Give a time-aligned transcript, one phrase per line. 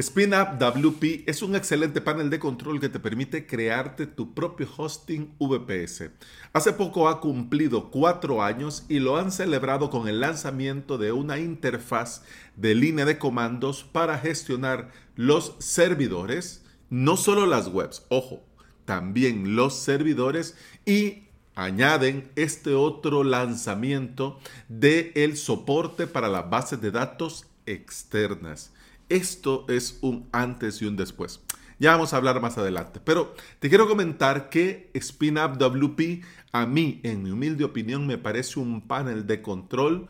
[0.00, 5.34] SpinUp WP es un excelente panel de control que te permite crearte tu propio hosting
[5.38, 6.10] VPS.
[6.52, 11.38] Hace poco ha cumplido cuatro años y lo han celebrado con el lanzamiento de una
[11.38, 12.22] interfaz
[12.56, 18.42] de línea de comandos para gestionar los servidores, no solo las webs, ojo,
[18.84, 21.24] también los servidores y
[21.56, 28.72] añaden este otro lanzamiento de el soporte para las bases de datos externas.
[29.10, 31.40] Esto es un antes y un después.
[31.80, 33.00] Ya vamos a hablar más adelante.
[33.02, 38.60] Pero te quiero comentar que SpinUp WP a mí, en mi humilde opinión, me parece
[38.60, 40.06] un panel de control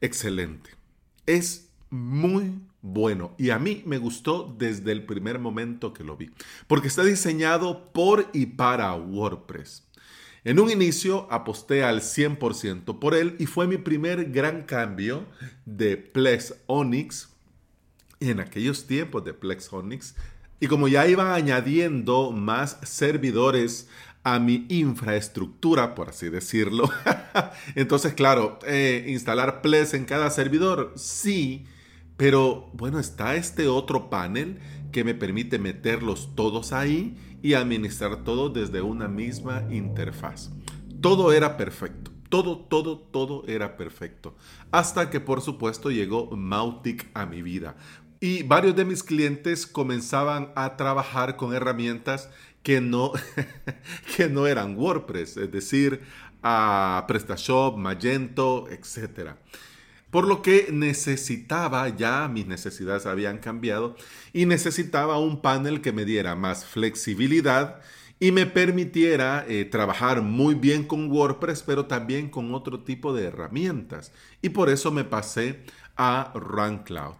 [0.00, 0.70] excelente.
[1.26, 6.30] Es muy bueno y a mí me gustó desde el primer momento que lo vi.
[6.66, 9.86] Porque está diseñado por y para WordPress.
[10.42, 15.26] En un inicio aposté al 100% por él y fue mi primer gran cambio
[15.66, 17.28] de Plex Onyx
[18.20, 20.14] en aquellos tiempos de Plex Onyx.
[20.60, 23.88] Y como ya iba añadiendo más servidores
[24.22, 26.90] a mi infraestructura, por así decirlo,
[27.74, 31.64] entonces claro, eh, instalar Plex en cada servidor, sí,
[32.18, 34.58] pero bueno, está este otro panel
[34.92, 40.50] que me permite meterlos todos ahí y administrar todo desde una misma interfaz.
[41.00, 42.10] Todo era perfecto.
[42.28, 44.36] Todo, todo, todo era perfecto.
[44.70, 47.76] Hasta que por supuesto llegó Mautic a mi vida.
[48.20, 52.28] Y varios de mis clientes comenzaban a trabajar con herramientas
[52.62, 53.12] que no,
[54.16, 56.02] que no eran WordPress, es decir,
[56.42, 59.30] a PrestaShop, Magento, etc.
[60.10, 63.96] Por lo que necesitaba, ya mis necesidades habían cambiado,
[64.34, 67.80] y necesitaba un panel que me diera más flexibilidad
[68.18, 73.24] y me permitiera eh, trabajar muy bien con WordPress, pero también con otro tipo de
[73.24, 74.12] herramientas.
[74.42, 75.64] Y por eso me pasé
[75.96, 77.16] a RunCloud.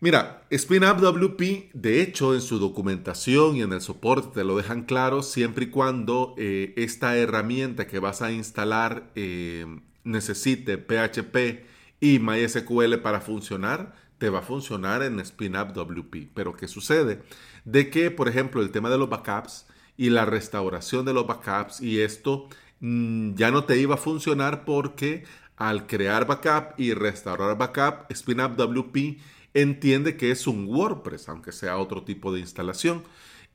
[0.00, 4.84] Mira, SpinUp WP, de hecho, en su documentación y en el soporte te lo dejan
[4.84, 9.66] claro, siempre y cuando eh, esta herramienta que vas a instalar eh,
[10.04, 11.64] necesite PHP
[11.98, 16.28] y MySQL para funcionar, te va a funcionar en SpinUp WP.
[16.32, 17.20] Pero ¿qué sucede?
[17.64, 19.66] De que, por ejemplo, el tema de los backups
[19.96, 22.48] y la restauración de los backups y esto
[22.78, 25.24] mm, ya no te iba a funcionar porque
[25.56, 29.18] al crear backup y restaurar backup, SpinUp WP
[29.62, 33.02] entiende que es un WordPress, aunque sea otro tipo de instalación.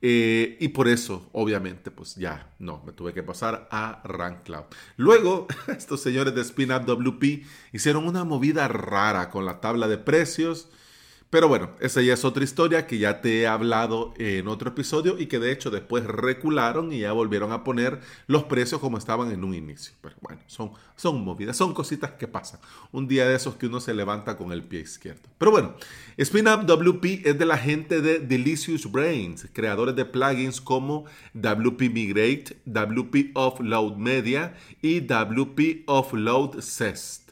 [0.06, 4.64] Eh, y por eso, obviamente, pues ya no, me tuve que pasar a RunCloud.
[4.96, 10.68] Luego, estos señores de SpinUp WP hicieron una movida rara con la tabla de precios
[11.34, 15.18] pero bueno, esa ya es otra historia que ya te he hablado en otro episodio
[15.18, 19.32] y que de hecho después recularon y ya volvieron a poner los precios como estaban
[19.32, 19.94] en un inicio.
[20.00, 22.60] Pero bueno, son, son movidas, son cositas que pasan.
[22.92, 25.28] Un día de esos que uno se levanta con el pie izquierdo.
[25.36, 25.74] Pero bueno,
[26.22, 32.58] SpinUp WP es de la gente de Delicious Brains, creadores de plugins como WP Migrate,
[32.64, 37.23] WP Offload Media y WP Offload Cest.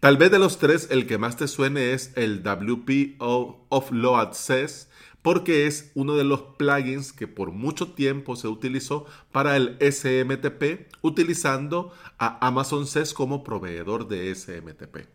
[0.00, 4.88] Tal vez de los tres el que más te suene es el WP Offload Access
[5.20, 10.88] porque es uno de los plugins que por mucho tiempo se utilizó para el SMTP
[11.02, 15.06] utilizando a Amazon SES como proveedor de SMTP.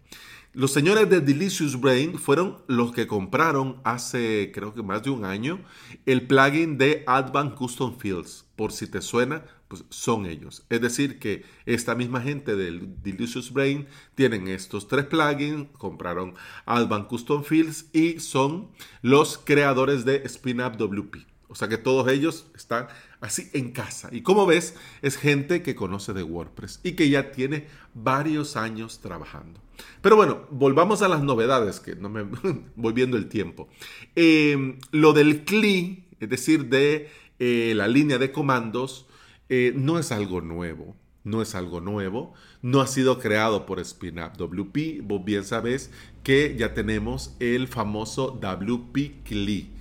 [0.54, 5.26] Los señores de Delicious Brain fueron los que compraron hace creo que más de un
[5.26, 5.62] año
[6.06, 8.46] el plugin de Advanced Custom Fields.
[8.56, 9.46] Por si te suena,
[9.82, 10.66] pues son ellos.
[10.70, 17.08] Es decir, que esta misma gente del Delicious Brain tienen estos tres plugins, compraron Advanced
[17.08, 18.70] Custom Fields y son
[19.02, 21.18] los creadores de SpinUp WP.
[21.48, 22.88] O sea que todos ellos están
[23.22, 24.10] así en casa.
[24.12, 29.00] Y como ves, es gente que conoce de WordPress y que ya tiene varios años
[29.00, 29.62] trabajando.
[30.02, 32.24] Pero bueno, volvamos a las novedades, que no me
[32.76, 33.70] voy viendo el tiempo.
[34.16, 37.10] Em, lo del CLI, es decir, de
[37.40, 39.08] eh, la línea de comandos,
[39.50, 40.96] eh, no es algo nuevo.
[41.24, 45.02] No es algo nuevo, no ha sido creado por SpinUp WP.
[45.02, 45.90] Vos bien sabés
[46.22, 49.72] que ya tenemos el famoso WP CLI.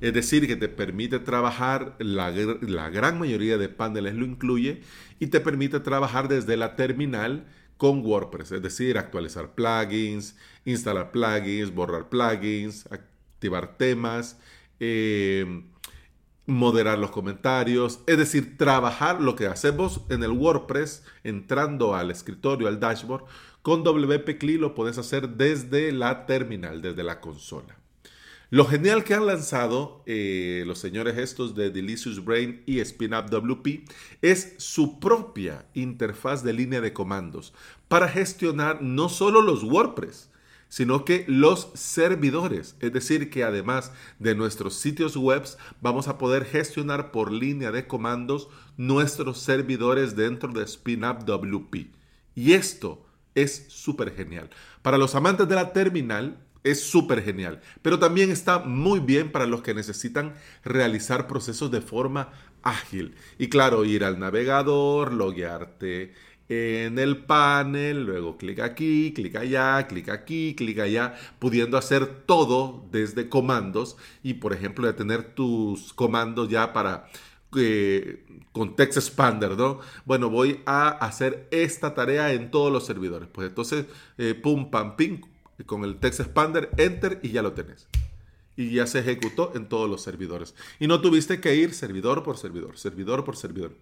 [0.00, 4.82] Es decir, que te permite trabajar, la, la gran mayoría de paneles lo incluye,
[5.18, 7.46] y te permite trabajar desde la terminal
[7.76, 14.38] con WordPress, es decir, actualizar plugins, instalar plugins, borrar plugins, activar temas,
[14.78, 15.64] eh,
[16.46, 22.68] moderar los comentarios, es decir, trabajar lo que hacemos en el WordPress entrando al escritorio,
[22.68, 23.24] al dashboard,
[23.62, 27.76] con WP CLI lo puedes hacer desde la terminal, desde la consola.
[28.50, 33.88] Lo genial que han lanzado eh, los señores estos de Delicious Brain y SpinUp WP
[34.20, 37.54] es su propia interfaz de línea de comandos
[37.88, 40.28] para gestionar no solo los WordPress,
[40.72, 42.76] sino que los servidores.
[42.80, 45.42] Es decir, que además de nuestros sitios web,
[45.82, 48.48] vamos a poder gestionar por línea de comandos
[48.78, 51.90] nuestros servidores dentro de SpinUp WP.
[52.34, 53.04] Y esto
[53.34, 54.48] es súper genial.
[54.80, 59.46] Para los amantes de la terminal, es súper genial, pero también está muy bien para
[59.46, 60.32] los que necesitan
[60.64, 62.30] realizar procesos de forma
[62.62, 63.14] ágil.
[63.36, 66.14] Y claro, ir al navegador, loguearte
[66.86, 72.86] en el panel, luego clic aquí, clic allá, clic aquí, clic allá, pudiendo hacer todo
[72.90, 77.08] desde comandos y por ejemplo de tener tus comandos ya para
[77.56, 79.80] eh, con Text Expander, ¿no?
[80.04, 83.28] Bueno, voy a hacer esta tarea en todos los servidores.
[83.32, 83.86] Pues entonces,
[84.18, 85.20] eh, pum, pam, pim,
[85.66, 87.88] con el Text Expander, enter y ya lo tenés.
[88.56, 90.54] Y ya se ejecutó en todos los servidores.
[90.80, 93.74] Y no tuviste que ir servidor por servidor, servidor por servidor.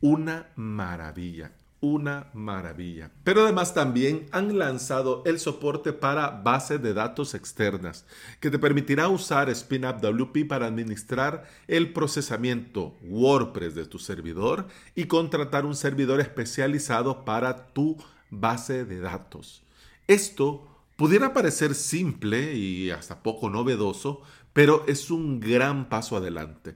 [0.00, 3.10] Una maravilla una maravilla.
[3.22, 8.06] Pero además también han lanzado el soporte para base de datos externas,
[8.40, 15.04] que te permitirá usar SpinUp WP para administrar el procesamiento WordPress de tu servidor y
[15.04, 17.96] contratar un servidor especializado para tu
[18.30, 19.62] base de datos.
[20.06, 26.74] Esto pudiera parecer simple y hasta poco novedoso, pero es un gran paso adelante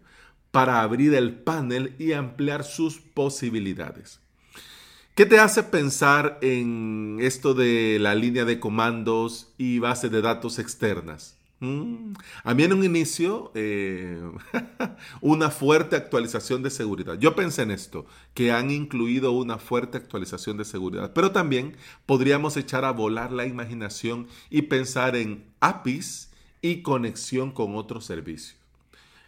[0.50, 4.20] para abrir el panel y ampliar sus posibilidades.
[5.20, 10.58] ¿Qué te hace pensar en esto de la línea de comandos y base de datos
[10.58, 11.36] externas?
[11.58, 14.18] Mm, a mí en un inicio, eh,
[15.20, 17.18] una fuerte actualización de seguridad.
[17.18, 21.76] Yo pensé en esto, que han incluido una fuerte actualización de seguridad, pero también
[22.06, 26.30] podríamos echar a volar la imaginación y pensar en APIs
[26.62, 28.56] y conexión con otros servicios.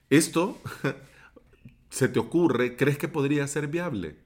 [0.08, 0.58] Esto,
[1.90, 2.78] ¿se te ocurre?
[2.78, 4.21] ¿Crees que podría ser viable?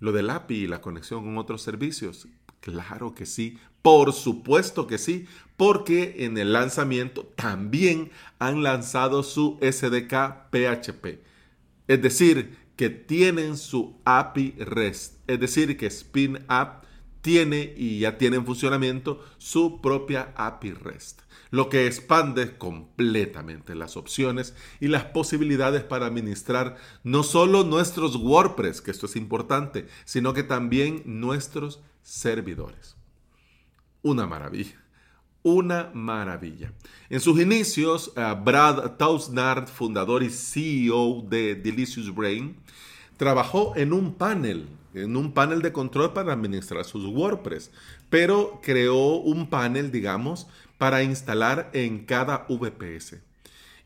[0.00, 2.28] Lo del API y la conexión con otros servicios.
[2.60, 5.26] Claro que sí, por supuesto que sí,
[5.56, 11.20] porque en el lanzamiento también han lanzado su SDK PHP.
[11.86, 15.18] Es decir, que tienen su API REST.
[15.26, 16.83] Es decir, que SpinUp
[17.24, 23.96] tiene y ya tiene en funcionamiento su propia API REST, lo que expande completamente las
[23.96, 30.34] opciones y las posibilidades para administrar no solo nuestros WordPress, que esto es importante, sino
[30.34, 32.94] que también nuestros servidores.
[34.02, 34.78] Una maravilla.
[35.42, 36.74] Una maravilla.
[37.08, 42.58] En sus inicios, eh, Brad Tausnard, fundador y CEO de Delicious Brain,
[43.24, 47.70] trabajó en un panel en un panel de control para administrar sus WordPress,
[48.10, 50.46] pero creó un panel, digamos,
[50.78, 53.16] para instalar en cada VPS.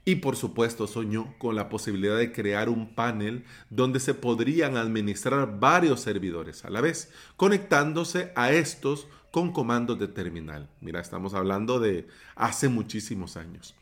[0.05, 5.61] Y por supuesto soñó con la posibilidad de crear un panel donde se podrían administrar
[5.61, 10.69] varios servidores a la vez, conectándose a estos con comandos de terminal.
[10.81, 13.75] Mira, estamos hablando de hace muchísimos años.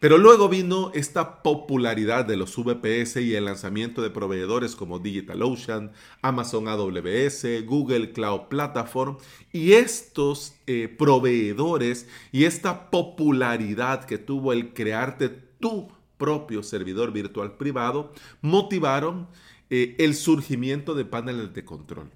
[0.00, 5.90] Pero luego vino esta popularidad de los VPS y el lanzamiento de proveedores como DigitalOcean,
[6.22, 9.16] Amazon AWS, Google Cloud Platform
[9.52, 17.56] y estos eh, proveedores y esta popularidad que tuvo el crearte tu propio servidor virtual
[17.56, 19.26] privado motivaron
[19.68, 22.10] eh, el surgimiento de paneles de control.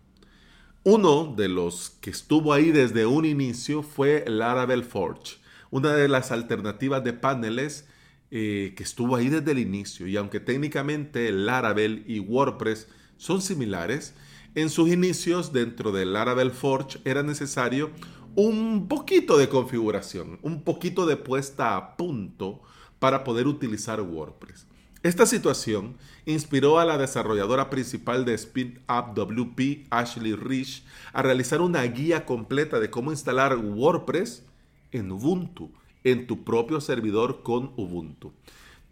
[0.84, 5.41] Uno de los que estuvo ahí desde un inicio fue Laravel Forge
[5.72, 7.88] una de las alternativas de paneles
[8.30, 10.06] eh, que estuvo ahí desde el inicio.
[10.06, 14.14] Y aunque técnicamente Laravel y WordPress son similares,
[14.54, 17.90] en sus inicios dentro del Laravel Forge era necesario
[18.34, 22.62] un poquito de configuración, un poquito de puesta a punto
[22.98, 24.66] para poder utilizar WordPress.
[25.02, 31.82] Esta situación inspiró a la desarrolladora principal de SpeedUp WP, Ashley Rich, a realizar una
[31.84, 34.44] guía completa de cómo instalar WordPress
[34.92, 35.72] en Ubuntu,
[36.04, 38.32] en tu propio servidor con Ubuntu.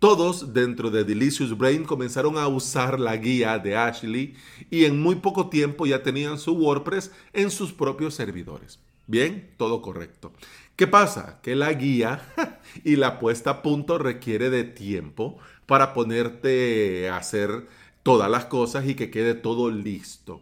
[0.01, 4.35] Todos dentro de Delicious Brain comenzaron a usar la guía de Ashley
[4.71, 8.81] y en muy poco tiempo ya tenían su WordPress en sus propios servidores.
[9.07, 10.33] Bien, todo correcto.
[10.75, 11.41] ¿Qué pasa?
[11.43, 12.23] Que la guía
[12.85, 17.67] y la puesta a punto requiere de tiempo para ponerte a hacer
[18.03, 20.41] todas las cosas y que quede todo listo.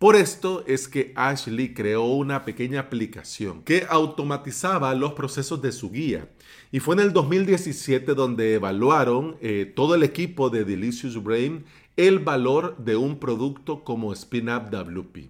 [0.00, 5.90] Por esto es que Ashley creó una pequeña aplicación que automatizaba los procesos de su
[5.90, 6.26] guía.
[6.72, 11.66] Y fue en el 2017 donde evaluaron eh, todo el equipo de Delicious Brain
[11.98, 15.28] el valor de un producto como SpinUp WP.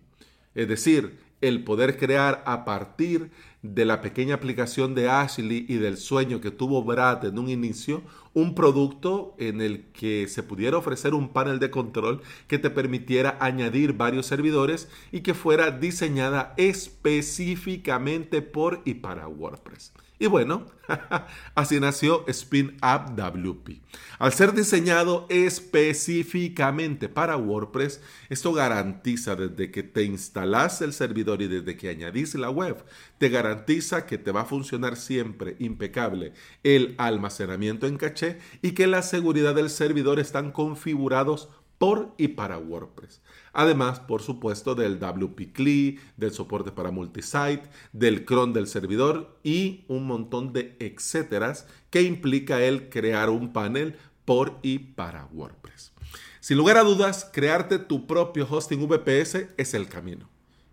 [0.54, 3.30] Es decir, el poder crear a partir
[3.62, 8.02] de la pequeña aplicación de Ashley y del sueño que tuvo Brad en un inicio,
[8.32, 13.36] un producto en el que se pudiera ofrecer un panel de control que te permitiera
[13.40, 19.92] añadir varios servidores y que fuera diseñada específicamente por y para WordPress.
[20.22, 20.66] Y bueno,
[21.54, 23.80] así nació Spin Up WP.
[24.18, 31.48] Al ser diseñado específicamente para WordPress, esto garantiza desde que te instalas el servidor y
[31.48, 32.84] desde que añadís la web,
[33.16, 36.34] te garantiza que te va a funcionar siempre impecable
[36.64, 41.48] el almacenamiento en caché y que la seguridad del servidor están configurados
[41.78, 43.22] por y para WordPress.
[43.52, 49.84] Además, por supuesto, del WP CLI, del soporte para multisite, del cron del servidor y
[49.88, 55.92] un montón de etcéteras que implica el crear un panel por y para WordPress.
[56.40, 60.28] Sin lugar a dudas, crearte tu propio hosting VPS es el camino.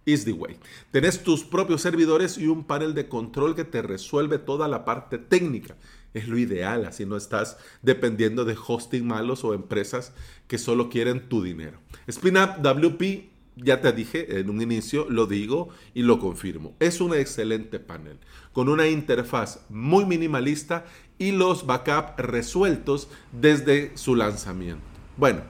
[0.06, 0.58] Is the way.
[0.92, 5.18] Tenés tus propios servidores y un panel de control que te resuelve toda la parte
[5.18, 5.76] técnica
[6.18, 10.14] es lo ideal, así no estás dependiendo de hosting malos o empresas
[10.48, 11.80] que solo quieren tu dinero.
[12.10, 16.76] SpinUp WP, ya te dije en un inicio, lo digo y lo confirmo.
[16.80, 18.18] Es un excelente panel
[18.54, 20.86] con una interfaz muy minimalista
[21.18, 24.84] y los backups resueltos desde su lanzamiento.
[25.18, 25.42] Bueno,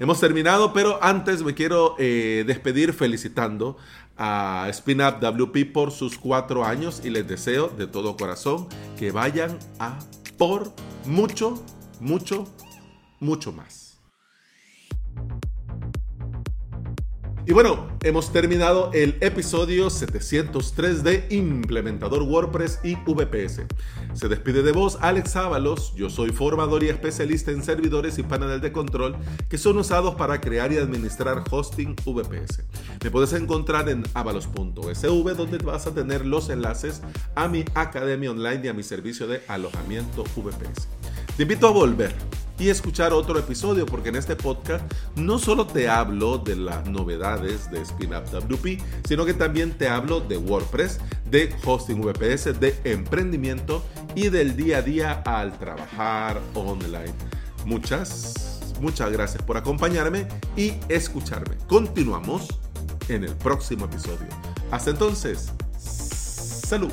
[0.00, 3.76] hemos terminado, pero antes me quiero eh, despedir felicitando
[4.16, 8.68] a Spin Up WP por sus cuatro años y les deseo de todo corazón
[8.98, 9.98] que vayan a
[10.36, 10.72] por
[11.04, 11.62] mucho,
[12.00, 12.46] mucho,
[13.20, 13.83] mucho más.
[17.46, 23.66] Y bueno, hemos terminado el episodio 703 de Implementador WordPress y VPS.
[24.14, 28.62] Se despide de vos Alex Ábalos, yo soy formador y especialista en servidores y paneles
[28.62, 29.16] de control
[29.50, 32.62] que son usados para crear y administrar hosting VPS.
[33.02, 37.02] Me puedes encontrar en avalos.sv donde vas a tener los enlaces
[37.34, 40.88] a mi academia online y a mi servicio de alojamiento VPS.
[41.36, 42.14] Te invito a volver
[42.58, 44.84] y escuchar otro episodio porque en este podcast
[45.16, 50.20] no solo te hablo de las novedades de SpinUp WP, sino que también te hablo
[50.20, 53.84] de WordPress, de hosting VPS, de emprendimiento
[54.14, 57.12] y del día a día al trabajar online.
[57.64, 61.56] Muchas, muchas gracias por acompañarme y escucharme.
[61.66, 62.48] Continuamos
[63.08, 64.28] en el próximo episodio.
[64.70, 66.92] Hasta entonces, salud.